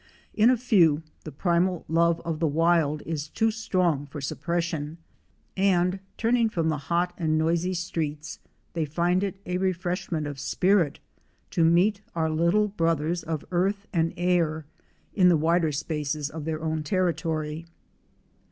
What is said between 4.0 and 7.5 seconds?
for suppression, and turning from the hot and